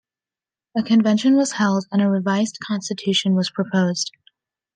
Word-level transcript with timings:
A 0.75 0.81
convention 0.81 1.35
was 1.37 1.51
held, 1.51 1.85
and 1.91 2.01
a 2.01 2.09
revised 2.09 2.57
constitution 2.59 3.35
was 3.35 3.51
proposed. 3.51 4.09